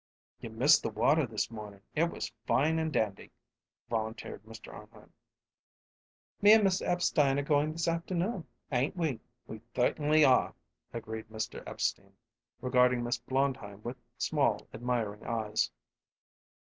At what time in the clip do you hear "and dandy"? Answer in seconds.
2.79-3.29